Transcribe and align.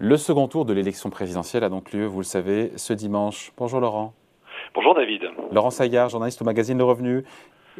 Le 0.00 0.16
second 0.16 0.46
tour 0.46 0.64
de 0.64 0.72
l'élection 0.72 1.10
présidentielle 1.10 1.64
a 1.64 1.68
donc 1.68 1.92
lieu, 1.92 2.06
vous 2.06 2.20
le 2.20 2.24
savez, 2.24 2.70
ce 2.76 2.92
dimanche. 2.92 3.50
Bonjour 3.56 3.80
Laurent. 3.80 4.12
Bonjour 4.72 4.94
David. 4.94 5.22
Laurent 5.50 5.70
Saillard, 5.70 6.08
journaliste 6.08 6.40
au 6.40 6.44
magazine 6.44 6.78
Le 6.78 6.84
Revenu. 6.84 7.24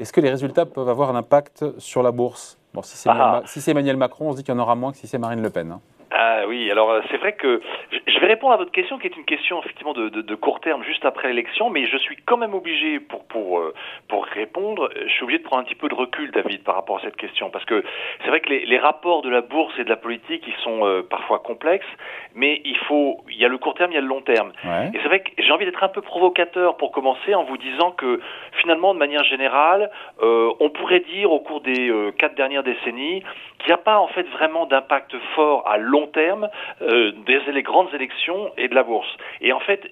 Est-ce 0.01 0.13
que 0.13 0.21
les 0.21 0.29
résultats 0.29 0.67
peuvent 0.67 0.89
avoir 0.89 1.11
un 1.11 1.15
impact 1.15 1.79
sur 1.79 2.03
la 2.03 2.11
bourse? 2.11 2.59
Bon, 2.75 2.83
si 2.83 2.97
c'est 2.97 3.09
ah. 3.09 3.45
Emmanuel 3.69 3.97
Macron, 3.97 4.31
on 4.31 4.33
se 4.33 4.39
dit 4.39 4.43
qu'il 4.43 4.53
y 4.53 4.57
en 4.57 4.61
aura 4.61 4.75
moins 4.75 4.91
que 4.91 4.99
si 4.99 5.07
c'est 5.07 5.19
Marine 5.19 5.41
Le 5.41 5.51
Pen. 5.51 5.71
Hein. 5.71 5.81
Ah 6.11 6.45
oui, 6.47 6.71
alors 6.71 6.91
euh, 6.91 7.01
c'est 7.11 7.19
vrai 7.19 7.35
que 7.35 7.61
je 8.07 8.19
vais 8.19 8.27
répondre 8.27 8.55
à 8.55 8.57
votre 8.57 8.73
question 8.73 8.99
qui 8.99 9.07
est 9.07 9.17
une 9.17 9.27
question 9.27 9.61
effectivement 9.61 9.93
de, 9.93 10.09
de, 10.09 10.23
de 10.23 10.35
court 10.35 10.61
terme 10.61 10.83
juste 10.83 11.05
après 11.05 11.29
l'élection, 11.29 11.69
mais 11.69 11.87
je 11.87 11.99
suis 11.99 12.17
quand 12.25 12.39
même 12.39 12.55
obligé 12.55 12.99
pour 12.99 13.27
pour 13.27 13.59
euh, 13.59 13.75
pour 14.09 14.25
répondre, 14.25 14.89
je 14.95 15.13
suis 15.13 15.25
obligé 15.25 15.39
de 15.39 15.45
prendre 15.45 15.63
un 15.63 15.65
petit 15.65 15.75
peu 15.75 15.89
de 15.89 15.95
recul, 15.95 16.31
David, 16.31 16.65
par 16.65 16.77
rapport 16.77 16.97
à 16.97 17.01
cette 17.03 17.17
question, 17.17 17.51
parce 17.51 17.67
que 17.67 17.85
c'est 18.23 18.29
vrai 18.29 18.41
que 18.41 18.49
les, 18.49 18.65
les, 18.65 18.79
rapports 18.79 19.21
de 19.21 19.29
la 19.29 19.43
bourse 19.43 19.75
et 19.79 19.85
de 19.85 19.91
la 19.91 19.97
politique, 19.97 20.45
ils 20.47 20.63
sont 20.63 20.87
euh, 20.87 21.03
parfois 21.03 21.41
complexes, 21.41 21.87
mais 22.35 22.63
il 22.65 22.77
faut, 22.79 23.19
il 23.31 23.37
y 23.37 23.45
a 23.45 23.49
le 23.49 23.59
court 23.59 23.75
terme, 23.75 23.93
il 23.93 23.97
y 23.97 23.99
a 23.99 24.03
le 24.03 24.07
long 24.07 24.23
terme, 24.23 24.53
et 24.65 24.99
c'est 25.03 25.09
vrai 25.09 25.21
que 25.21 25.31
j'ai 25.37 25.53
envie 25.53 25.67
d'être 25.67 25.85
un 25.85 25.89
peu 25.89 26.01
provocateur 26.01 26.77
pour 26.79 26.91
commencer 26.91 27.35
en 27.35 27.45
vous 27.45 27.59
disant 27.59 27.91
que 27.91 28.21
finalement, 28.53 28.95
de 28.95 28.99
manière 28.99 29.25
générale, 29.25 29.91
euh, 30.23 30.51
on 30.61 30.71
pourrait 30.71 31.01
dire 31.01 31.33
au 31.33 31.41
cours 31.41 31.61
des 31.61 31.93
quatre 32.19 32.35
dernières 32.35 32.63
décennies 32.63 33.23
qu'il 33.59 33.69
n'y 33.69 33.73
a 33.73 33.79
pas 33.79 33.99
en 33.99 34.09
fait 34.09 34.27
vraiment 34.29 34.67
d'impact 34.67 35.17
fort 35.35 35.67
à 35.67 35.79
long 35.79 35.98
terme 36.07 36.49
euh, 36.83 37.13
des 37.27 37.63
grandes 37.63 37.93
élections 37.95 38.53
et 38.57 38.69
de 38.69 38.75
la 38.75 38.83
bourse. 38.83 39.09
Et 39.41 39.53
en 39.53 39.61
fait, 39.61 39.91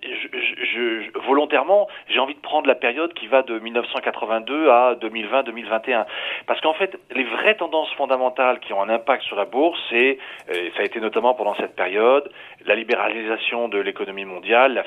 volontairement, 1.27 1.89
j'ai 2.09 2.19
envie 2.19 2.35
de 2.35 2.41
prendre 2.41 2.67
la 2.67 2.75
période 2.75 3.13
qui 3.15 3.27
va 3.27 3.43
de 3.43 3.59
1982 3.59 4.69
à 4.69 4.95
2020-2021, 5.01 6.05
parce 6.47 6.61
qu'en 6.61 6.75
fait, 6.75 6.97
les 7.11 7.25
vraies 7.25 7.57
tendances 7.57 7.93
fondamentales 7.95 8.61
qui 8.61 8.73
ont 8.73 8.83
un 8.83 8.89
impact 8.89 9.25
sur 9.25 9.37
la 9.37 9.45
bourse, 9.45 9.79
c'est, 9.91 10.19
euh, 10.51 10.71
ça 10.77 10.83
a 10.83 10.85
été 10.85 11.01
notamment 11.01 11.35
pendant 11.35 11.55
cette 11.55 11.75
période, 11.75 12.31
la 12.67 12.75
libéralisation 12.75 13.69
de 13.69 13.79
l'économie 13.79 14.25
mondiale, 14.25 14.75
la 14.75 14.85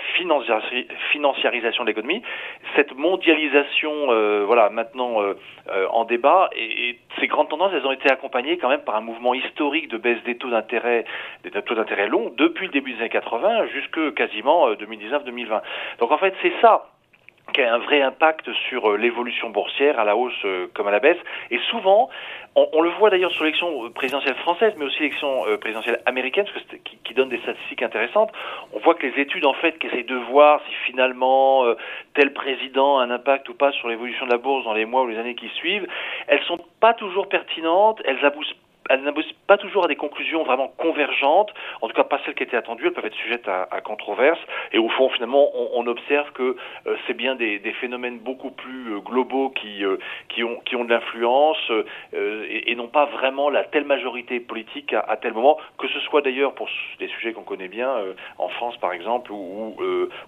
financiarisation 1.11 1.83
de 1.83 1.87
l'économie, 1.87 2.21
cette 2.75 2.95
mondialisation, 2.95 3.91
euh, 4.11 4.43
voilà, 4.45 4.69
maintenant 4.69 5.21
euh, 5.21 5.35
en 5.91 6.05
débat, 6.05 6.49
et, 6.55 6.97
ces 7.19 7.27
grandes 7.27 7.49
tendances, 7.49 7.71
elles 7.73 7.85
ont 7.85 7.91
été 7.91 8.09
accompagnées 8.09 8.57
quand 8.57 8.69
même 8.69 8.83
par 8.83 8.95
un 8.95 9.01
mouvement 9.01 9.33
historique 9.33 9.89
de 9.89 9.97
baisse 9.97 10.21
des 10.23 10.37
taux 10.37 10.49
d'intérêt, 10.49 11.05
des 11.43 11.51
taux 11.51 11.75
d'intérêt 11.75 12.07
longs, 12.07 12.33
depuis 12.37 12.67
le 12.67 12.71
début 12.71 12.93
des 12.93 12.99
années 12.99 13.09
80 13.09 13.67
jusque 13.67 14.13
quasiment 14.13 14.71
2019-2020. 14.73 15.61
Donc 15.99 16.11
en 16.11 16.17
fait, 16.17 16.33
c'est 16.41 16.53
ça 16.61 16.89
qui 17.53 17.61
a 17.61 17.73
un 17.73 17.79
vrai 17.79 18.01
impact 18.01 18.51
sur 18.69 18.89
euh, 18.89 18.97
l'évolution 18.97 19.49
boursière 19.49 19.99
à 19.99 20.03
la 20.03 20.15
hausse 20.15 20.33
euh, 20.45 20.67
comme 20.73 20.87
à 20.87 20.91
la 20.91 20.99
baisse. 20.99 21.17
Et 21.51 21.59
souvent, 21.69 22.09
on, 22.55 22.81
le 22.81 22.89
voit 22.91 23.09
d'ailleurs 23.09 23.31
sur 23.31 23.43
l'élection 23.43 23.85
euh, 23.85 23.89
présidentielle 23.89 24.35
française, 24.35 24.73
mais 24.77 24.85
aussi 24.85 24.99
l'élection 24.99 25.43
présidentielle 25.61 26.01
américaine, 26.05 26.45
qui, 26.85 26.97
qui, 27.03 27.13
donne 27.13 27.29
des 27.29 27.39
statistiques 27.39 27.83
intéressantes. 27.83 28.31
On 28.73 28.79
voit 28.79 28.95
que 28.95 29.05
les 29.05 29.21
études 29.21 29.45
en 29.45 29.53
fait 29.53 29.77
qui 29.79 29.87
essayent 29.87 30.03
de 30.03 30.15
voir 30.15 30.61
si 30.67 30.73
finalement 30.85 31.63
tel 32.13 32.33
président 32.33 32.99
a 32.99 33.03
un 33.03 33.11
impact 33.11 33.49
ou 33.49 33.53
pas 33.53 33.71
sur 33.71 33.87
l'évolution 33.87 34.25
de 34.25 34.31
la 34.31 34.37
bourse 34.37 34.65
dans 34.65 34.73
les 34.73 34.85
mois 34.85 35.03
ou 35.03 35.07
les 35.07 35.17
années 35.17 35.35
qui 35.35 35.49
suivent, 35.49 35.87
elles 36.27 36.43
sont 36.43 36.59
pas 36.79 36.93
toujours 36.93 37.29
pertinentes, 37.29 38.01
elles 38.05 38.23
aboutent 38.25 38.55
elles 38.89 39.03
n'aboutissent 39.03 39.33
pas 39.47 39.57
toujours 39.57 39.85
à 39.85 39.87
des 39.87 39.95
conclusions 39.95 40.43
vraiment 40.43 40.67
convergentes, 40.77 41.53
en 41.81 41.87
tout 41.87 41.93
cas 41.93 42.03
pas 42.03 42.19
celles 42.25 42.35
qui 42.35 42.43
étaient 42.43 42.57
attendues, 42.57 42.87
elles 42.87 42.93
peuvent 42.93 43.05
être 43.05 43.15
sujettes 43.15 43.47
à, 43.47 43.67
à 43.71 43.81
controverse, 43.81 44.39
et 44.73 44.79
au 44.79 44.89
fond 44.89 45.09
finalement 45.09 45.49
on, 45.75 45.87
observe 45.87 46.31
que 46.33 46.55
euh, 46.87 46.95
c'est 47.07 47.13
bien 47.13 47.35
des, 47.35 47.59
phénomènes 47.79 48.19
beaucoup 48.19 48.51
plus 48.51 48.93
euh, 48.93 48.99
globaux 48.99 49.49
qui, 49.49 49.85
euh, 49.85 49.97
qui, 50.27 50.43
ont, 50.43 50.83
de 50.83 50.89
l'influence, 50.89 51.71
et, 52.13 52.71
et, 52.71 52.75
non 52.75 52.87
pas 52.87 53.05
vraiment 53.05 53.49
la 53.49 53.63
telle 53.63 53.85
majorité 53.85 54.39
politique 54.39 54.93
à, 54.93 55.17
tel 55.17 55.33
moment, 55.33 55.57
que 55.77 55.87
ce 55.87 55.99
soit 56.01 56.21
d'ailleurs 56.21 56.53
pour 56.53 56.67
des 56.99 57.07
sujets 57.07 57.33
qu'on 57.33 57.43
connaît 57.43 57.67
bien, 57.67 57.89
en 58.37 58.49
France 58.49 58.77
par 58.77 58.93
exemple, 58.93 59.31
ou, 59.31 59.75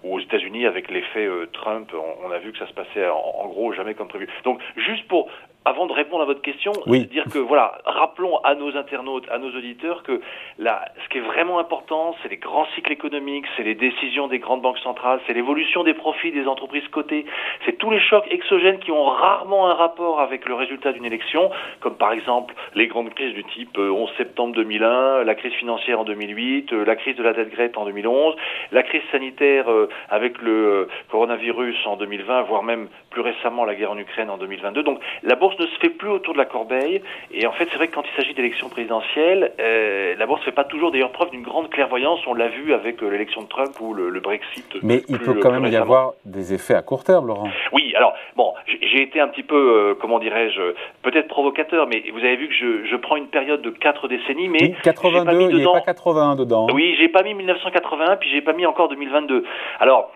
aux 0.04 0.20
États-Unis 0.20 0.66
avec 0.66 0.90
l'effet 0.90 1.28
Trump, 1.52 1.90
on, 1.94 2.26
on, 2.26 2.30
a 2.30 2.38
vu 2.38 2.52
que 2.52 2.58
ça 2.58 2.66
se 2.66 2.72
passait 2.72 3.08
en, 3.08 3.16
en 3.16 3.48
gros 3.48 3.72
jamais 3.72 3.94
comme 3.94 4.08
prévu. 4.08 4.28
Donc 4.44 4.60
juste 4.76 5.06
pour 5.08 5.28
avant 5.64 5.86
de 5.86 5.92
répondre 5.92 6.22
à 6.22 6.26
votre 6.26 6.42
question, 6.42 6.72
dire 6.86 7.24
que 7.32 7.38
voilà, 7.38 7.78
rappelons 7.84 8.38
à 8.38 8.54
nos 8.54 8.76
internautes, 8.76 9.26
à 9.30 9.38
nos 9.38 9.50
auditeurs 9.50 10.02
que 10.02 10.20
là, 10.58 10.84
ce 11.04 11.08
qui 11.08 11.18
est 11.18 11.22
vraiment 11.22 11.58
important, 11.58 12.14
c'est 12.22 12.28
les 12.28 12.36
grands 12.36 12.66
cycles 12.74 12.92
économiques, 12.92 13.46
c'est 13.56 13.62
les 13.62 13.74
décisions 13.74 14.28
des 14.28 14.38
grandes 14.38 14.62
banques 14.62 14.78
centrales, 14.78 15.20
c'est 15.26 15.34
l'évolution 15.34 15.84
des 15.84 15.94
profits 15.94 16.32
des 16.32 16.46
entreprises 16.46 16.86
cotées, 16.88 17.26
c'est 17.64 17.78
tous 17.78 17.90
les 17.90 18.00
chocs 18.00 18.26
exogènes 18.30 18.78
qui 18.78 18.90
ont 18.90 19.04
rarement 19.04 19.68
un 19.68 19.74
rapport 19.74 20.20
avec 20.20 20.46
le 20.46 20.54
résultat 20.54 20.92
d'une 20.92 21.04
élection, 21.04 21.50
comme 21.80 21.96
par 21.96 22.12
exemple 22.12 22.54
les 22.74 22.86
grandes 22.86 23.10
crises 23.14 23.34
du 23.34 23.44
type 23.44 23.78
11 23.78 23.78
euh, 23.78 24.16
septembre 24.16 24.54
2001, 24.54 25.24
la 25.24 25.34
crise 25.34 25.52
financière 25.54 26.00
en 26.00 26.04
2008, 26.04 26.72
euh, 26.72 26.84
la 26.84 26.96
crise 26.96 27.16
de 27.16 27.22
la 27.22 27.32
dette 27.32 27.50
grecque 27.50 27.76
en 27.76 27.84
2011, 27.84 28.34
la 28.72 28.82
crise 28.82 29.02
sanitaire 29.10 29.70
euh, 29.70 29.88
avec 30.10 30.40
le 30.40 30.88
coronavirus 31.10 31.76
en 31.86 31.96
2020, 31.96 32.42
voire 32.42 32.62
même 32.62 32.88
plus 33.10 33.20
récemment 33.20 33.64
la 33.64 33.74
guerre 33.74 33.92
en 33.92 33.98
Ukraine 33.98 34.30
en 34.30 34.38
2022. 34.38 34.82
Donc 34.82 35.00
la 35.22 35.36
bourse 35.36 35.51
ne 35.58 35.66
se 35.66 35.78
fait 35.78 35.90
plus 35.90 36.08
autour 36.08 36.34
de 36.34 36.38
la 36.38 36.44
corbeille. 36.44 37.02
Et 37.32 37.46
en 37.46 37.52
fait, 37.52 37.68
c'est 37.70 37.76
vrai 37.76 37.88
que 37.88 37.94
quand 37.94 38.04
il 38.04 38.16
s'agit 38.16 38.34
d'élections 38.34 38.68
présidentielles, 38.68 39.52
euh, 39.60 40.14
la 40.18 40.26
bourse 40.26 40.40
ne 40.40 40.46
fait 40.46 40.52
pas 40.52 40.64
toujours 40.64 40.90
d'ailleurs 40.90 41.12
preuve 41.12 41.30
d'une 41.30 41.42
grande 41.42 41.70
clairvoyance. 41.70 42.20
On 42.26 42.34
l'a 42.34 42.48
vu 42.48 42.74
avec 42.74 43.02
euh, 43.02 43.08
l'élection 43.08 43.42
de 43.42 43.48
Trump 43.48 43.72
ou 43.80 43.94
le, 43.94 44.20
Brexit. 44.20 44.64
Mais 44.82 45.02
il 45.08 45.18
peut 45.18 45.34
quand 45.34 45.50
même 45.50 45.66
y 45.66 45.76
avoir 45.76 46.12
des 46.24 46.54
effets 46.54 46.74
à 46.74 46.82
court 46.82 47.02
terme, 47.02 47.26
Laurent. 47.26 47.48
Oui, 47.72 47.92
alors, 47.96 48.14
bon, 48.36 48.52
j'ai 48.66 49.02
été 49.02 49.20
un 49.20 49.28
petit 49.28 49.42
peu, 49.42 49.56
euh, 49.56 49.94
comment 50.00 50.18
dirais-je, 50.18 50.74
peut-être 51.02 51.28
provocateur, 51.28 51.88
mais 51.88 52.04
vous 52.12 52.20
avez 52.20 52.36
vu 52.36 52.48
que 52.48 52.54
je, 52.54 52.84
je, 52.84 52.96
prends 52.96 53.16
une 53.16 53.26
période 53.26 53.62
de 53.62 53.70
quatre 53.70 54.06
décennies, 54.06 54.48
mais. 54.48 54.62
Oui, 54.62 54.74
82, 54.82 55.50
il 55.50 55.56
n'y 55.56 55.64
a 55.64 55.72
pas 55.72 55.80
81 55.80 56.36
dedans. 56.36 56.68
Oui, 56.72 56.94
j'ai 56.98 57.08
pas 57.08 57.22
mis 57.22 57.34
1981, 57.34 58.16
puis 58.16 58.30
j'ai 58.30 58.42
pas 58.42 58.52
mis 58.52 58.64
encore 58.66 58.88
2022. 58.88 59.44
Alors, 59.80 60.12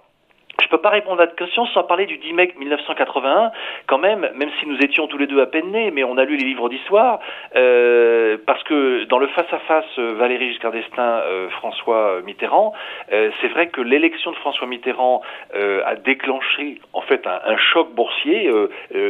je 0.67 0.71
peux 0.71 0.79
pas 0.79 0.91
répondre 0.91 1.21
à 1.21 1.27
votre 1.27 1.37
question 1.37 1.65
sans 1.67 1.85
parler 1.85 2.07
du 2.07 2.19
10 2.19 2.33
mai 2.33 2.53
1981, 2.59 3.53
quand 3.87 3.99
même, 3.99 4.29
même 4.35 4.51
si 4.59 4.67
nous 4.67 4.79
étions 4.79 5.07
tous 5.07 5.19
les 5.19 5.27
deux 5.27 5.41
à 5.41 5.47
peine 5.47 5.71
nés, 5.71 5.91
mais 5.91 6.03
on 6.03 6.17
a 6.17 6.25
lu 6.25 6.37
les 6.37 6.45
livres 6.45 6.69
d'histoire, 6.69 7.21
euh, 7.55 8.37
parce 8.47 8.63
que 8.65 9.05
dans 9.05 9.19
le 9.19 9.29
face-à-face 9.29 9.85
euh, 9.99 10.15
Valéry 10.15 10.49
Giscard 10.49 10.73
d'Estaing, 10.73 11.03
euh, 11.03 11.49
François 11.51 12.21
Mitterrand, 12.25 12.73
c'est 13.09 13.49
vrai 13.49 13.69
que 13.69 13.81
l'élection 13.81 14.33
de 14.33 14.37
François 14.37 14.67
Mitterrand 14.67 15.23
a 15.55 15.95
déclenché 15.97 16.81
en 16.93 17.01
fait 17.03 17.27
un, 17.27 17.57
choc 17.57 17.95
boursier 17.95 18.51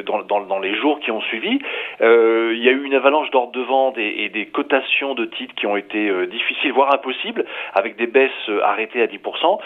dans, 0.05 0.59
les 0.59 0.75
jours 0.75 1.01
qui 1.01 1.11
ont 1.11 1.21
suivi. 1.23 1.59
il 2.01 2.63
y 2.63 2.69
a 2.69 2.73
eu 2.73 2.85
une 2.85 2.95
avalanche 2.95 3.31
d'ordre 3.31 3.53
de 3.53 3.63
vente 3.63 3.99
et, 3.99 4.29
des 4.29 4.47
cotations 4.47 5.15
de 5.15 5.25
titres 5.25 5.55
qui 5.55 5.67
ont 5.67 5.77
été 5.77 6.27
difficiles, 6.27 6.73
voire 6.73 6.93
impossibles, 6.95 7.45
avec 7.75 7.97
des 7.97 8.07
baisses 8.07 8.31
arrêtées 8.63 9.03
à 9.03 9.07
10%. 9.07 9.59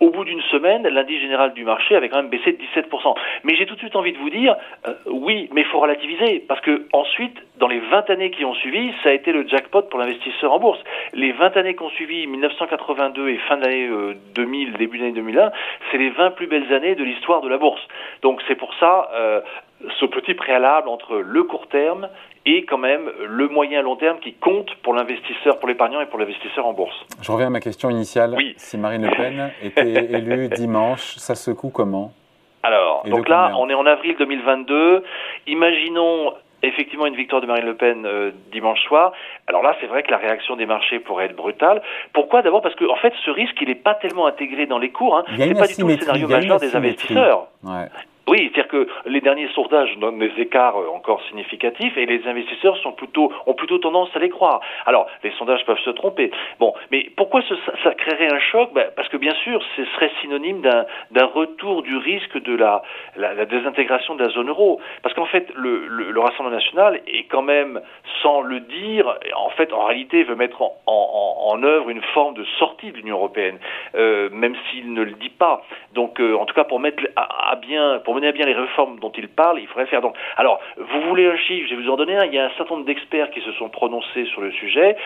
au 0.00 0.10
bout 0.10 0.24
d'une 0.24 0.42
semaine, 0.42 0.87
l'indice 0.90 1.20
général 1.20 1.54
du 1.54 1.64
marché 1.64 1.96
avait 1.96 2.08
quand 2.08 2.16
même 2.18 2.30
baissé 2.30 2.52
de 2.52 2.58
17%. 2.58 3.14
Mais 3.44 3.56
j'ai 3.56 3.66
tout 3.66 3.74
de 3.74 3.80
suite 3.80 3.96
envie 3.96 4.12
de 4.12 4.18
vous 4.18 4.30
dire, 4.30 4.56
euh, 4.86 4.94
oui, 5.06 5.48
mais 5.52 5.62
il 5.62 5.66
faut 5.66 5.80
relativiser, 5.80 6.44
parce 6.46 6.60
que 6.60 6.86
ensuite, 6.92 7.36
dans 7.58 7.68
les 7.68 7.80
20 7.80 8.10
années 8.10 8.30
qui 8.30 8.44
ont 8.44 8.54
suivi, 8.54 8.92
ça 9.02 9.10
a 9.10 9.12
été 9.12 9.32
le 9.32 9.46
jackpot 9.46 9.82
pour 9.82 9.98
l'investisseur 9.98 10.52
en 10.52 10.58
bourse. 10.58 10.80
Les 11.12 11.32
20 11.32 11.56
années 11.56 11.74
qui 11.74 11.82
ont 11.82 11.90
suivi, 11.90 12.26
1982 12.26 13.28
et 13.28 13.36
fin 13.48 13.56
de 13.56 13.62
l'année 13.62 13.88
2000, 14.34 14.68
euh, 14.68 14.78
début 14.78 14.98
de 14.98 15.02
l'année 15.04 15.14
2001, 15.14 15.50
c'est 15.90 15.98
les 15.98 16.10
20 16.10 16.32
plus 16.32 16.46
belles 16.46 16.72
années 16.72 16.94
de 16.94 17.04
l'histoire 17.04 17.40
de 17.40 17.48
la 17.48 17.58
bourse. 17.58 17.80
Donc 18.22 18.40
c'est 18.48 18.54
pour 18.54 18.72
ça, 18.74 19.08
euh, 19.14 19.40
ce 20.00 20.06
petit 20.06 20.34
préalable 20.34 20.88
entre 20.88 21.16
le 21.16 21.42
court 21.44 21.68
terme 21.68 22.08
et 22.46 22.64
quand 22.64 22.78
même 22.78 23.10
le 23.26 23.48
moyen 23.48 23.82
long 23.82 23.96
terme 23.96 24.18
qui 24.20 24.34
compte 24.34 24.74
pour 24.82 24.94
l'investisseur, 24.94 25.58
pour 25.58 25.68
l'épargnant 25.68 26.00
et 26.00 26.06
pour 26.06 26.18
l'investisseur 26.18 26.66
en 26.66 26.72
bourse. 26.72 26.96
Je 27.20 27.30
reviens 27.30 27.48
à 27.48 27.50
ma 27.50 27.60
question 27.60 27.90
initiale. 27.90 28.34
Oui. 28.36 28.54
Si 28.56 28.78
Marine 28.78 29.04
Le 29.04 29.14
Pen 29.14 29.50
était 29.62 30.12
élue 30.12 30.48
dimanche, 30.48 31.16
ça 31.16 31.34
secoue 31.34 31.70
comment? 31.70 32.12
Alors, 32.62 33.04
donc 33.06 33.28
là, 33.28 33.52
on 33.58 33.68
est 33.70 33.74
en 33.74 33.86
avril 33.86 34.16
2022. 34.18 35.04
Imaginons 35.46 36.32
effectivement 36.62 37.06
une 37.06 37.14
victoire 37.14 37.40
de 37.40 37.46
Marine 37.46 37.66
Le 37.66 37.76
Pen 37.76 38.04
euh, 38.04 38.32
dimanche 38.50 38.82
soir. 38.82 39.12
Alors 39.46 39.62
là, 39.62 39.76
c'est 39.80 39.86
vrai 39.86 40.02
que 40.02 40.10
la 40.10 40.16
réaction 40.16 40.56
des 40.56 40.66
marchés 40.66 40.98
pourrait 40.98 41.26
être 41.26 41.36
brutale. 41.36 41.82
Pourquoi? 42.12 42.42
D'abord 42.42 42.62
parce 42.62 42.74
que 42.74 42.84
en 42.84 42.96
fait, 42.96 43.12
ce 43.24 43.30
risque, 43.30 43.56
il 43.60 43.68
n'est 43.68 43.76
pas 43.76 43.94
tellement 43.94 44.26
intégré 44.26 44.66
dans 44.66 44.78
les 44.78 44.90
cours. 44.90 45.16
Hein. 45.16 45.24
C'est 45.36 45.54
pas 45.54 45.66
du 45.66 45.76
tout 45.76 45.86
le 45.86 45.98
scénario 45.98 46.28
majeur 46.28 46.58
des 46.58 46.74
investisseurs. 46.74 47.46
Ouais. 47.62 47.86
Oui, 48.28 48.50
c'est-à-dire 48.52 48.68
que 48.68 48.88
les 49.06 49.20
derniers 49.20 49.48
sondages 49.54 49.96
donnent 49.98 50.18
des 50.18 50.32
écarts 50.38 50.78
euh, 50.78 50.88
encore 50.94 51.22
significatifs 51.28 51.96
et 51.96 52.06
les 52.06 52.26
investisseurs 52.26 52.76
ont 52.84 52.92
plutôt 53.54 53.78
tendance 53.78 54.10
à 54.14 54.18
les 54.18 54.28
croire. 54.28 54.60
Alors, 54.86 55.06
les 55.22 55.30
sondages 55.32 55.64
peuvent 55.64 55.78
se 55.78 55.90
tromper. 55.90 56.30
Bon, 56.58 56.74
mais 56.90 57.10
pourquoi 57.16 57.42
ça 57.82 57.94
créerait 57.94 58.32
un 58.32 58.38
choc? 58.38 58.72
Ben, 58.74 58.86
Parce 58.96 59.08
que 59.08 59.16
bien 59.16 59.34
sûr, 59.44 59.62
ce 59.76 59.84
serait 59.86 60.10
synonyme 60.20 60.60
d'un 60.60 61.24
retour 61.26 61.82
du 61.82 61.96
risque 61.96 62.42
de 62.42 62.54
la, 62.54 62.82
désintégration 63.46 64.14
de 64.14 64.24
la 64.24 64.30
zone 64.30 64.48
euro. 64.48 64.80
Parce 65.02 65.14
qu'en 65.14 65.26
fait, 65.26 65.48
le, 65.54 65.86
le, 65.86 66.10
le, 66.10 66.20
Rassemblement 66.20 66.56
national 66.56 67.00
est 67.06 67.24
quand 67.24 67.42
même, 67.42 67.80
sans 68.22 68.42
le 68.42 68.60
dire, 68.60 69.18
en 69.36 69.50
fait, 69.50 69.72
en 69.72 69.84
réalité, 69.84 70.24
veut 70.24 70.34
mettre 70.34 70.62
en, 70.86 71.62
œuvre 71.62 71.90
une 71.90 72.02
forme 72.14 72.34
de 72.34 72.44
sortie 72.58 72.92
de 72.92 72.98
l'Union 72.98 73.16
européenne, 73.16 73.58
euh, 73.96 74.28
même 74.30 74.54
s'il 74.70 74.92
ne 74.92 75.02
le 75.02 75.12
dit 75.12 75.30
pas. 75.30 75.62
Donc, 75.94 76.20
euh, 76.20 76.36
en 76.36 76.44
tout 76.44 76.54
cas, 76.54 76.64
pour 76.64 76.78
mettre 76.78 77.02
à, 77.16 77.56
bien, 77.56 77.98
comprenez 78.18 78.32
bien 78.32 78.46
les 78.46 78.54
réformes 78.54 78.98
dont 78.98 79.12
il 79.16 79.28
parle, 79.28 79.60
il 79.60 79.68
faudrait 79.68 79.86
faire. 79.86 80.00
Donc, 80.00 80.16
alors, 80.36 80.58
vous 80.76 81.00
voulez 81.02 81.26
un 81.26 81.36
chiffre, 81.36 81.68
je 81.70 81.76
vais 81.76 81.82
vous 81.82 81.90
en 81.90 81.96
donner 81.96 82.16
un. 82.16 82.24
Il 82.24 82.34
y 82.34 82.38
a 82.38 82.46
un 82.46 82.50
certain 82.56 82.74
nombre 82.74 82.86
d'experts 82.86 83.30
qui 83.30 83.40
se 83.42 83.52
sont 83.52 83.68
prononcés 83.68 84.24
sur 84.32 84.40
le 84.40 84.50
sujet. 84.50 84.96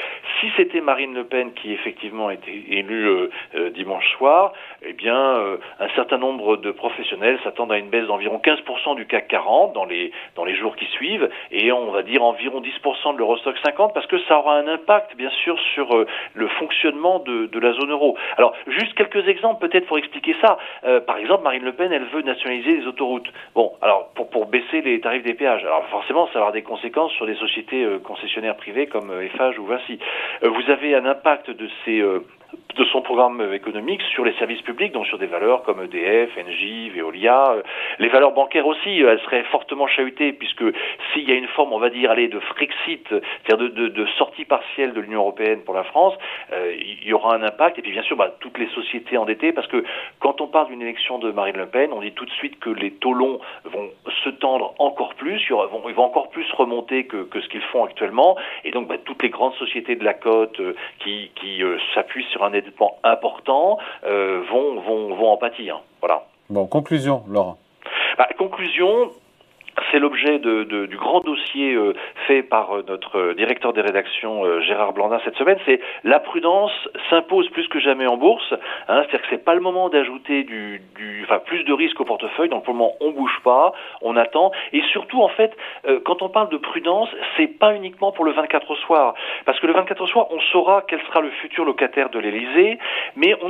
Si 0.41 0.51
c'était 0.57 0.81
Marine 0.81 1.13
Le 1.13 1.25
Pen 1.25 1.53
qui 1.53 1.73
effectivement 1.73 2.31
été 2.31 2.65
élue 2.71 3.07
euh, 3.07 3.31
euh, 3.55 3.71
dimanche 3.71 4.09
soir, 4.17 4.55
eh 4.83 4.95
bien, 4.95 5.17
euh, 5.17 5.59
un 5.79 5.89
certain 5.91 6.17
nombre 6.17 6.57
de 6.57 6.71
professionnels 6.71 7.39
s'attendent 7.45 7.73
à 7.73 7.77
une 7.77 7.91
baisse 7.91 8.07
d'environ 8.07 8.41
15% 8.43 8.97
du 8.97 9.07
CAC 9.07 9.29
40 9.29 9.75
dans 9.75 9.85
les 9.85 10.11
dans 10.35 10.45
les 10.45 10.57
jours 10.57 10.75
qui 10.77 10.87
suivent, 10.87 11.29
et 11.51 11.71
on 11.71 11.91
va 11.91 12.03
dire 12.03 12.23
environ 12.23 12.63
10% 12.63 13.13
de 13.13 13.19
l'Eurostock 13.19 13.57
50, 13.63 13.93
parce 13.93 14.07
que 14.07 14.19
ça 14.21 14.39
aura 14.39 14.57
un 14.57 14.69
impact, 14.69 15.17
bien 15.17 15.31
sûr, 15.45 15.59
sur 15.75 16.07
le 16.33 16.49
fonctionnement 16.49 17.19
de, 17.19 17.59
la 17.59 17.73
zone 17.75 17.91
euro. 17.91 18.17
Alors, 18.39 18.55
juste 18.67 18.95
quelques 18.95 19.29
exemples 19.29 19.69
peut-être 19.69 19.87
pour 19.87 19.99
expliquer 19.99 20.35
ça. 20.41 20.57
par 21.07 21.19
exemple, 21.19 21.45
Marine 21.45 21.65
Le 21.65 21.73
Pen, 21.73 21.93
elle 21.93 22.07
veut 22.07 22.23
nationaliser 22.23 22.79
les 22.79 22.87
Bon, 23.55 23.73
alors 23.83 24.11
pour 24.31 24.47
baisser 24.47 24.81
les 24.83 25.01
tarifs 25.01 25.23
des 25.23 25.35
péages. 25.35 25.65
Alors 25.65 25.87
forcément, 25.89 26.27
ça 26.29 26.35
va 26.35 26.41
avoir 26.41 26.53
des 26.53 26.63
conséquences 26.63 27.13
sur 27.13 27.27
des 27.27 27.35
sociétés 27.35 27.87
concessionnaires 28.05 28.57
privées 28.57 28.87
comme 28.87 29.13
Eiffage 29.21 29.59
ou 29.59 29.67
Vinci. 29.67 29.99
vous 30.43 30.71
avez 30.71 30.95
un 30.95 31.05
impact 31.05 31.51
de 31.51 31.69
ces 31.85 32.03
de 32.77 32.85
son 32.87 33.03
programme 33.03 33.53
économique 33.53 34.01
sur 34.15 34.25
les 34.25 34.33
services 34.35 34.63
publics, 34.63 34.93
donc 34.93 35.07
sur 35.07 35.19
des 35.19 35.27
valeurs 35.27 35.63
comme 35.63 35.83
EDF, 35.83 36.31
Engie, 36.39 36.91
Veolia. 36.91 37.57
Les 37.99 38.09
valeurs 38.09 38.33
bancaires 38.33 38.67
aussi, 38.67 39.01
elles 39.01 39.21
seraient 39.21 39.45
fortement 39.45 39.87
chahutées 39.87 40.33
puisque 40.33 40.65
s'il 41.13 41.29
y 41.29 41.33
a 41.33 41.35
une 41.35 41.49
forme, 41.49 41.73
on 41.73 41.79
va 41.79 41.91
dire, 41.91 42.11
allez, 42.11 42.29
de 42.29 42.41
Frexit, 42.41 43.07
c'est-à-dire 43.09 43.71
de, 43.71 44.07
sortie 44.19 44.45
partielle 44.45 44.93
de 44.93 45.01
l'Union 45.01 45.21
européenne 45.21 45.61
pour 45.65 45.75
la 45.75 45.85
France, 45.85 46.15
euh, 46.53 46.75
il 46.79 47.07
y 47.07 47.13
aura 47.13 47.35
un 47.35 47.43
impact. 47.43 47.79
Et 47.79 47.83
puis 47.83 47.93
bien 47.93 48.03
sûr, 48.03 48.17
bah, 48.17 48.35
toutes 48.41 48.59
les 48.59 48.69
sociétés 48.69 49.17
endettées, 49.17 49.53
parce 49.53 49.67
que 49.67 49.85
quand 50.21 50.41
on 50.41 50.47
parle 50.47 50.69
d'une 50.69 50.83
élection 50.83 51.19
de 51.19 51.31
Marine 51.31 51.57
Le 51.57 51.67
Pen, 51.67 51.91
on 51.93 52.01
dit 52.01 52.13
tout 52.13 52.25
de 52.25 52.31
suite 52.31 52.59
que 52.59 52.71
les 52.71 52.93
taux 52.93 53.15
longs 53.15 53.41
vont 53.65 53.91
se 54.25 54.31
tendre 54.31 54.75
encore 54.79 55.15
plus, 55.15 55.41
ils 55.49 55.53
vont, 55.53 56.05
encore 56.05 56.31
plus 56.31 56.51
remonter 56.53 57.05
que, 57.07 57.27
ce 57.35 57.49
qu'ils 57.49 57.63
font 57.63 57.85
actuellement. 57.85 58.37
Et 58.65 58.71
donc, 58.71 58.89
bah, 58.89 58.97
toutes 59.05 59.23
les 59.23 59.31
grandes 59.31 59.55
sociétés 59.55 59.97
de 59.97 60.05
la 60.05 60.15
côte 60.15 60.59
euh, 60.61 60.75
qui, 61.01 61.63
euh, 61.63 61.79
s'appuient 61.95 62.27
sur 62.31 62.42
un 62.43 62.49
endettement 62.49 62.97
important 63.05 63.79
euh, 64.05 64.43
vont, 64.51 64.81
vont, 64.81 65.15
vont 65.15 65.29
en 65.33 65.37
pâtir. 65.37 65.81
Voilà. 66.01 66.25
Bon, 66.51 66.67
conclusion, 66.67 67.23
Laurent. 67.29 67.59
Bah, 68.19 68.29
conclusion, 68.39 69.11
c'est 69.91 69.99
l'objet 69.99 70.39
du 70.39 70.97
grand 70.97 71.21
dossier 71.21 71.75
euh, 71.75 71.95
fait 72.27 72.43
par 72.43 72.77
euh, 72.77 72.85
notre 72.87 73.33
directeur 73.35 73.73
des 73.73 73.81
rédactions 73.81 74.45
euh, 74.45 74.61
Gérard 74.61 74.93
Blandin 74.93 75.19
cette 75.25 75.37
semaine. 75.37 75.59
C'est 75.67 75.81
la 76.05 76.21
prudence 76.21 76.73
s'impose 77.09 77.49
plus 77.51 77.69
que 77.69 77.79
jamais 77.81 78.07
en 78.07 78.17
bourse. 78.17 78.53
Hein, 78.89 79.03
C'est-à-dire 79.03 79.23
que 79.23 79.27
c'est 79.31 79.45
pas 79.45 79.55
le 79.55 79.61
moment 79.61 79.89
d'ajouter 79.89 80.45
du, 80.45 80.83
plus 81.47 81.65
de 81.65 81.73
risques 81.73 82.01
au 82.01 82.05
portefeuille. 82.05 82.49
Donc 82.49 82.65
pour 82.65 82.75
le 82.75 82.79
moment, 82.79 82.95
on 83.01 83.11
bouge 83.11 83.41
pas, 83.45 83.73
on 84.03 84.17
attend. 84.17 84.53
Et 84.73 84.83
surtout, 84.93 85.23
en 85.23 85.29
fait, 85.29 85.57
quand 86.05 86.23
on 86.23 86.29
parle 86.29 86.49
de 86.51 86.57
prudence, 86.57 87.09
c'est 87.37 87.47
pas 87.47 87.75
uniquement 87.75 88.13
pour 88.13 88.25
le 88.25 88.33
24 88.33 88.71
au 88.71 88.77
soir, 88.77 89.15
parce 89.45 89.59
que 89.61 89.67
le 89.67 89.73
24 89.73 90.01
au 90.01 90.07
soir, 90.07 90.27
on 90.31 90.41
saura 90.53 90.85
quel 90.87 91.01
sera 91.03 91.21
le 91.21 91.31
futur 91.31 91.65
locataire 91.65 92.11
de 92.11 92.19
l'Élysée, 92.19 92.79
mais 93.17 93.35
on 93.43 93.49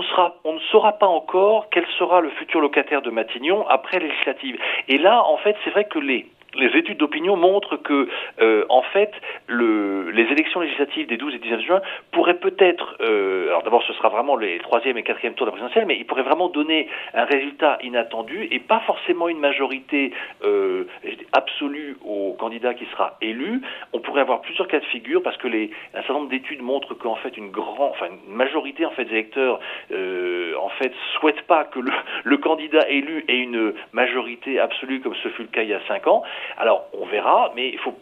ne 0.53 0.59
saura 0.71 0.93
pas 0.93 1.07
encore 1.07 1.67
quel 1.71 1.87
sera 1.99 2.21
le 2.21 2.31
futur 2.31 2.61
locataire 2.61 3.03
de 3.03 3.11
Matignon 3.11 3.67
après 3.69 3.99
législative. 3.99 4.59
Et 4.89 4.99
là, 4.99 5.25
en 5.25 5.37
fait, 5.39 5.57
c'est 5.65 5.71
vrai 5.71 5.85
que 5.85 5.99
les 5.99 6.12
les 6.55 6.79
études 6.79 6.99
d'opinion 6.99 7.37
montrent 7.37 7.77
que, 7.77 8.09
euh, 8.41 8.65
en 8.69 8.83
fait, 8.83 9.13
le, 9.47 10.11
les 10.11 10.25
élections 10.25 10.61
législatives 10.61 11.07
des 11.07 11.17
12 11.17 11.35
et 11.35 11.39
19 11.39 11.61
juin 11.63 11.81
pourraient 12.11 12.39
peut-être, 12.39 12.97
euh, 13.01 13.49
alors 13.49 13.63
d'abord 13.63 13.83
ce 13.85 13.93
sera 13.95 14.09
vraiment 14.09 14.37
les 14.37 14.59
troisième 14.59 14.99
et 14.99 15.03
quatrième 15.03 15.35
tours 15.35 15.47
de 15.47 15.51
la 15.51 15.53
présidentielle, 15.53 15.87
mais 15.87 15.97
ils 15.97 16.05
pourraient 16.05 16.23
vraiment 16.23 16.49
donner 16.49 16.89
un 17.15 17.25
résultat 17.25 17.79
inattendu 17.83 18.49
et 18.51 18.59
pas 18.59 18.81
forcément 18.81 19.29
une 19.29 19.39
majorité 19.39 20.13
euh, 20.45 20.85
absolue 21.33 21.97
au 22.05 22.35
candidat 22.39 22.75
qui 22.75 22.87
sera 22.87 23.17
élu. 23.21 23.63
On 23.93 24.01
pourrait 24.01 24.21
avoir 24.21 24.43
plusieurs 24.43 24.69
cas 24.69 24.81
de 24.81 24.85
figure 24.87 25.23
parce 25.23 25.37
que 25.39 25.49
les, 25.49 25.71
un 25.95 25.99
certain 25.99 26.15
nombre 26.15 26.29
d'études 26.29 26.63
montrent 26.63 26.95
qu'en 26.95 27.17
fait 27.17 27.37
une 27.37 27.51
grande, 27.51 27.91
enfin 27.93 28.07
une 28.07 28.35
majorité 28.35 28.85
en 28.85 28.91
fait 28.91 29.05
des 29.05 29.13
électeurs, 29.13 29.59
euh, 29.91 30.55
en 30.61 30.69
fait 30.71 30.93
souhaitent 31.19 31.43
pas 31.43 31.65
que 31.65 31.79
le, 31.79 31.93
le 32.25 32.37
candidat 32.37 32.89
élu 32.89 33.25
ait 33.29 33.39
une 33.39 33.73
majorité 33.93 34.59
absolue 34.59 35.01
comme 35.01 35.15
ce 35.23 35.29
fut 35.31 35.43
le 35.43 35.49
cas 35.49 35.63
il 35.63 35.71
y 35.71 35.75
a 35.75 35.81
cinq 35.89 36.07
ans. 36.07 36.23
Alors, 36.59 36.87
on 36.93 37.07
verra, 37.07 37.53
mais 37.55 37.69
il 37.69 37.79
faut 37.79 37.95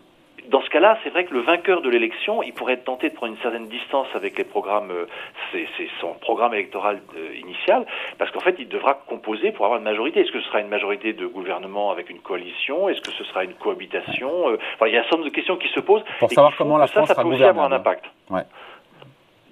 dans 0.48 0.62
ce 0.62 0.70
cas-là, 0.70 0.98
c'est 1.04 1.10
vrai 1.10 1.24
que 1.24 1.34
le 1.34 1.40
vainqueur 1.40 1.82
de 1.82 1.88
l'élection, 1.88 2.42
il 2.42 2.52
pourrait 2.52 2.74
être 2.74 2.84
tenté 2.84 3.08
de 3.08 3.14
prendre 3.14 3.32
une 3.32 3.40
certaine 3.40 3.68
distance 3.68 4.06
avec 4.14 4.38
les 4.38 4.44
programmes, 4.44 4.90
euh, 4.90 5.06
c'est 5.52 5.88
son 6.00 6.14
programme 6.14 6.54
électoral 6.54 7.00
euh, 7.16 7.34
initial, 7.36 7.86
parce 8.18 8.30
qu'en 8.30 8.40
fait, 8.40 8.56
il 8.58 8.68
devra 8.68 8.94
composer 8.94 9.52
pour 9.52 9.66
avoir 9.66 9.78
une 9.78 9.84
majorité. 9.84 10.20
Est-ce 10.20 10.32
que 10.32 10.40
ce 10.40 10.46
sera 10.46 10.60
une 10.60 10.68
majorité 10.68 11.12
de 11.12 11.26
gouvernement 11.26 11.90
avec 11.90 12.10
une 12.10 12.20
coalition? 12.20 12.88
Est-ce 12.88 13.00
que 13.00 13.12
ce 13.12 13.24
sera 13.24 13.44
une 13.44 13.54
cohabitation? 13.54 14.50
Euh, 14.50 14.58
Il 14.86 14.92
y 14.92 14.96
a 14.96 15.00
un 15.00 15.02
certain 15.02 15.18
nombre 15.18 15.28
de 15.28 15.34
questions 15.34 15.56
qui 15.56 15.68
se 15.68 15.80
posent. 15.80 16.02
Pour 16.18 16.30
savoir 16.30 16.56
comment 16.56 16.78
la 16.78 16.86
France 16.86 17.08
ça, 17.08 17.14
ça 17.14 17.22
peut 17.22 17.28
aussi 17.28 17.44
avoir 17.44 17.66
un 17.66 17.72
impact. 17.72 18.04
Ouais. 18.30 18.42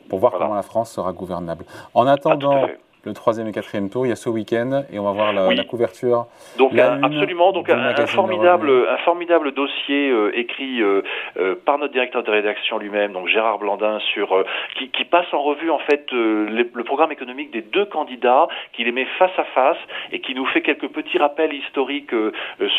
Pour 0.09 0.19
voir 0.19 0.33
comment 0.33 0.55
la 0.55 0.63
France 0.63 0.93
sera 0.93 1.13
gouvernable. 1.13 1.65
En 1.93 2.07
attendant 2.07 2.67
le 3.05 3.13
troisième 3.13 3.47
et 3.49 3.53
quatrième 3.53 3.91
tour. 3.91 4.07
Il 4.07 4.11
y 4.11 4.13
a 4.13 4.17
ce 4.17 4.29
week-end 4.29 4.85
et 4.93 4.99
on 4.99 5.05
va 5.05 5.13
voir 5.13 5.33
la, 5.33 5.49
oui. 5.49 5.57
la 5.57 5.65
couverture. 5.65 6.27
Donc 6.59 6.77
un, 6.79 7.03
absolument, 7.03 7.53
donc 7.53 7.71
un, 7.71 7.79
un, 7.79 8.07
formidable, 8.07 8.71
un 8.89 8.99
formidable 8.99 9.53
dossier 9.53 10.11
euh, 10.11 10.31
écrit 10.35 10.83
euh, 10.83 11.03
euh, 11.37 11.55
par 11.65 11.79
notre 11.79 11.93
directeur 11.93 12.23
de 12.23 12.31
rédaction 12.31 12.79
lui-même, 12.79 13.13
donc 13.13 13.29
Gérard 13.29 13.59
Blandin, 13.59 13.99
sur 14.13 14.33
euh, 14.33 14.45
qui, 14.77 14.89
qui, 14.91 15.05
passe 15.05 15.33
en 15.33 15.43
revue 15.43 15.71
en 15.71 15.79
fait 15.79 16.07
euh, 16.13 16.49
le, 16.49 16.85
programme 16.85 17.13
économique 17.13 17.51
des 17.51 17.63
deux 17.63 17.85
candidats, 17.87 18.49
qui 18.73 18.85
les 18.85 18.93
met 18.93 19.07
face 19.19 19.37
à 19.39 19.45
face 19.45 19.79
et 20.13 20.21
qui 20.21 20.35
nous 20.35 20.47
fait 20.47 20.63
quelques 20.63 20.89
petits 20.89 21.19
rappels 21.19 21.53
historiques 21.53 22.13
euh, 22.13 22.33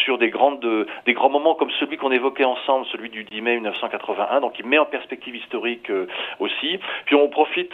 sur 0.04 0.18
des 0.18 0.30
grandes, 0.30 0.66
des 1.06 1.14
grands 1.14 1.30
moments 1.30 1.56
comme 1.56 1.72
celui 1.80 1.98
qu'on 1.98 2.12
évoquait 2.12 2.46
ensemble, 2.46 2.86
celui 2.92 3.10
du 3.10 3.24
10 3.24 3.42
mai 3.42 3.56
1981. 3.56 4.42
Donc 4.42 4.60
il 4.60 4.66
met 4.66 4.78
en 4.78 4.86
perspective 4.86 5.36
historique 5.36 5.92
aussi. 6.40 6.80
Puis 7.06 7.16
on 7.16 7.28
profite 7.30 7.72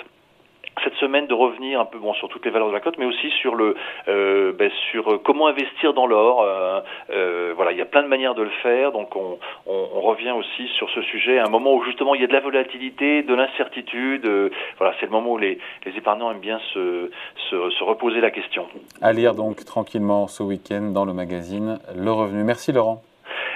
cette 0.83 0.95
semaine 0.95 1.27
de 1.27 1.33
revenir 1.33 1.79
un 1.79 1.85
peu 1.85 1.97
bon 1.97 2.13
sur 2.13 2.29
toutes 2.29 2.45
les 2.45 2.51
valeurs 2.51 2.67
de 2.67 2.73
la 2.73 2.79
cote, 2.79 2.97
mais 2.97 3.05
aussi 3.05 3.29
sur 3.41 3.55
le 3.55 3.75
euh, 4.07 4.53
ben, 4.53 4.69
sur 4.91 5.21
comment 5.23 5.47
investir 5.47 5.93
dans 5.93 6.05
l'or. 6.05 6.41
Euh, 6.41 6.81
euh, 7.11 7.53
voilà, 7.55 7.71
il 7.71 7.77
y 7.77 7.81
a 7.81 7.85
plein 7.85 8.03
de 8.03 8.07
manières 8.07 8.35
de 8.35 8.43
le 8.43 8.49
faire, 8.61 8.91
donc 8.91 9.15
on, 9.15 9.37
on, 9.67 9.87
on, 9.95 10.01
revient 10.01 10.31
aussi 10.31 10.67
sur 10.77 10.89
ce 10.89 11.01
sujet 11.03 11.39
à 11.39 11.45
un 11.45 11.49
moment 11.49 11.73
où 11.73 11.83
justement 11.83 12.15
il 12.15 12.21
y 12.21 12.23
a 12.23 12.27
de 12.27 12.33
la 12.33 12.41
volatilité, 12.41 13.23
de 13.23 13.33
l'incertitude. 13.33 14.25
Euh, 14.25 14.49
voilà, 14.77 14.93
c'est 14.99 15.05
le 15.05 15.11
moment 15.11 15.33
où 15.33 15.37
les, 15.37 15.57
les 15.85 15.97
épargnants 15.97 16.31
aiment 16.31 16.39
bien 16.39 16.59
se, 16.73 17.09
se, 17.49 17.69
se, 17.69 17.83
reposer 17.83 18.19
la 18.21 18.31
question. 18.31 18.67
À 19.01 19.13
lire 19.13 19.33
donc 19.33 19.63
tranquillement 19.65 20.27
ce 20.27 20.43
week-end 20.43 20.91
dans 20.93 21.05
le 21.05 21.13
magazine 21.13 21.79
Le 21.95 22.11
Revenu. 22.11 22.43
Merci 22.43 22.71
Laurent. 22.71 23.01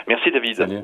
Merci 0.07 0.31
David. 0.31 0.55
Salut. 0.55 0.83